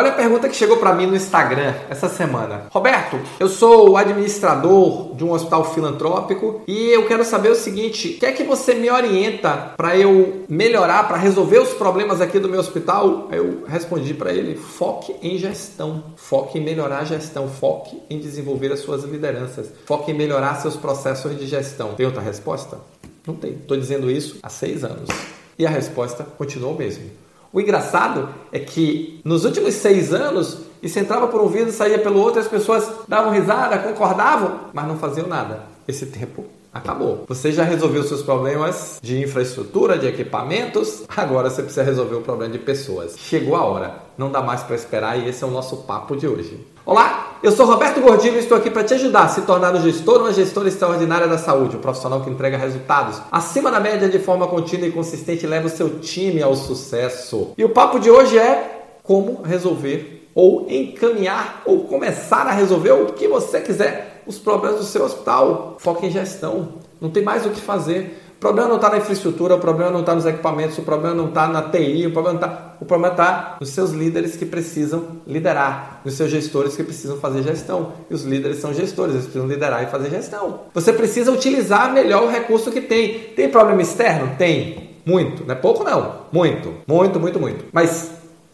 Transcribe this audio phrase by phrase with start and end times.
[0.00, 2.68] Olha a pergunta que chegou para mim no Instagram essa semana.
[2.70, 8.32] Roberto, eu sou administrador de um hospital filantrópico e eu quero saber o seguinte: quer
[8.32, 13.28] que você me orienta para eu melhorar, para resolver os problemas aqui do meu hospital?
[13.30, 18.72] Eu respondi para ele: foque em gestão, foque em melhorar a gestão, foque em desenvolver
[18.72, 21.92] as suas lideranças, foque em melhorar seus processos de gestão.
[21.92, 22.78] Tem outra resposta?
[23.26, 23.50] Não tem.
[23.50, 25.10] Estou dizendo isso há seis anos
[25.58, 27.04] e a resposta continuou mesmo.
[27.52, 32.20] O engraçado é que nos últimos seis anos isso entrava por um ouvido saía pelo
[32.20, 35.64] outro, as pessoas davam risada, concordavam, mas não faziam nada.
[35.86, 37.24] Esse tempo acabou.
[37.28, 42.52] Você já resolveu seus problemas de infraestrutura, de equipamentos, agora você precisa resolver o problema
[42.52, 43.16] de pessoas.
[43.18, 46.26] Chegou a hora, não dá mais para esperar e esse é o nosso papo de
[46.26, 46.66] hoje.
[46.86, 49.82] Olá, eu sou Roberto Gordilho e estou aqui para te ajudar a se tornar um
[49.82, 54.18] gestor, uma gestora extraordinária da saúde, um profissional que entrega resultados acima da média de
[54.18, 57.52] forma contínua e consistente e leva o seu time ao sucesso.
[57.56, 63.06] E o papo de hoje é como resolver ou encaminhar ou começar a resolver o
[63.06, 65.76] que você quiser os problemas do seu hospital.
[65.78, 66.74] Foque em gestão.
[67.00, 68.22] Não tem mais o que fazer.
[68.36, 71.28] O problema não está na infraestrutura, o problema não está nos equipamentos, o problema não
[71.28, 72.76] está na TI, o problema está.
[72.80, 77.42] O problema está nos seus líderes que precisam liderar, nos seus gestores que precisam fazer
[77.42, 77.92] gestão.
[78.08, 80.60] E os líderes são gestores, eles precisam liderar e fazer gestão.
[80.72, 83.18] Você precisa utilizar melhor o recurso que tem.
[83.36, 84.34] Tem problema externo?
[84.38, 84.96] Tem.
[85.04, 85.44] Muito.
[85.44, 86.20] Não é pouco, não.
[86.32, 86.72] Muito.
[86.86, 87.66] Muito, muito, muito.
[87.72, 88.10] Mas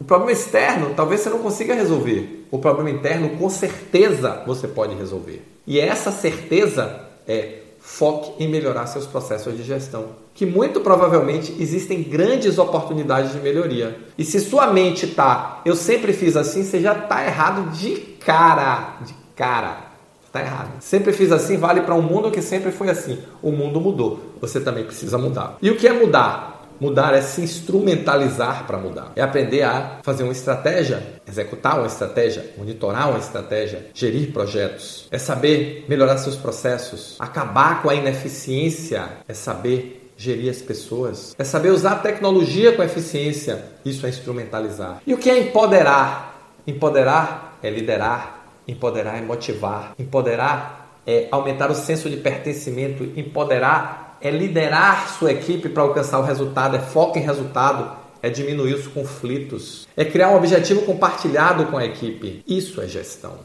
[0.00, 2.46] o problema externo talvez você não consiga resolver.
[2.50, 5.42] O problema interno, com certeza, você pode resolver.
[5.66, 12.02] E essa certeza é foque em melhorar seus processos de gestão, que muito provavelmente existem
[12.02, 13.98] grandes oportunidades de melhoria.
[14.16, 18.98] E se sua mente tá, eu sempre fiz assim, você já tá errado de cara,
[19.04, 19.88] de cara.
[20.26, 20.72] Está errado.
[20.80, 23.18] Sempre fiz assim, vale para um mundo que sempre foi assim.
[23.42, 24.20] O mundo mudou.
[24.42, 25.56] Você também precisa mudar.
[25.62, 26.57] E o que é mudar?
[26.80, 29.12] Mudar é se instrumentalizar para mudar.
[29.16, 35.08] É aprender a fazer uma estratégia, executar uma estratégia, monitorar uma estratégia, gerir projetos.
[35.10, 41.44] É saber melhorar seus processos, acabar com a ineficiência, é saber gerir as pessoas, é
[41.44, 43.64] saber usar a tecnologia com eficiência.
[43.84, 45.00] Isso é instrumentalizar.
[45.06, 46.56] E o que é empoderar?
[46.66, 54.30] Empoderar é liderar, empoderar é motivar, empoderar é aumentar o senso de pertencimento, empoderar é
[54.30, 59.86] liderar sua equipe para alcançar o resultado, é foco em resultado, é diminuir os conflitos,
[59.96, 62.42] é criar um objetivo compartilhado com a equipe.
[62.46, 63.38] Isso é gestão.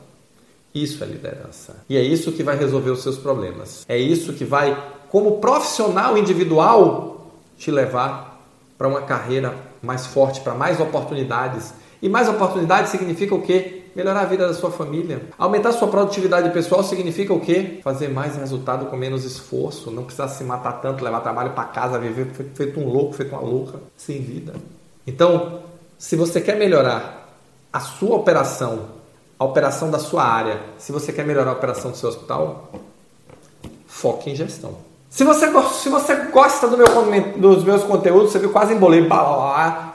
[0.73, 1.75] Isso é liderança.
[1.87, 3.85] E é isso que vai resolver os seus problemas.
[3.87, 4.75] É isso que vai,
[5.09, 8.41] como profissional individual, te levar
[8.77, 11.73] para uma carreira mais forte, para mais oportunidades.
[12.03, 13.79] E mais oportunidades significa o quê?
[13.95, 15.21] melhorar a vida da sua família.
[15.37, 17.79] Aumentar sua produtividade pessoal significa o quê?
[17.83, 21.99] Fazer mais resultado com menos esforço, não precisar se matar tanto, levar trabalho para casa,
[21.99, 24.53] viver feito um louco, feito uma louca, sem vida.
[25.05, 25.61] Então,
[25.97, 27.37] se você quer melhorar
[27.71, 28.87] a sua operação,
[29.37, 32.71] a operação da sua área, se você quer melhorar a operação do seu hospital,
[33.85, 34.77] foque em gestão.
[35.13, 36.87] Se você, se você gosta do meu,
[37.37, 39.07] dos meus conteúdos, você viu quase embolei.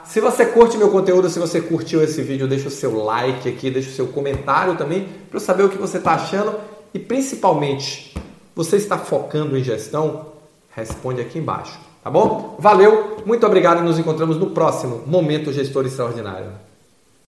[0.05, 3.69] Se você curte meu conteúdo, se você curtiu esse vídeo, deixa o seu like aqui,
[3.69, 6.55] deixa o seu comentário também para eu saber o que você está achando
[6.93, 8.15] e principalmente,
[8.55, 10.27] você está focando em gestão?
[10.69, 12.55] Responde aqui embaixo, tá bom?
[12.57, 16.68] Valeu, muito obrigado e nos encontramos no próximo Momento Gestor Extraordinário.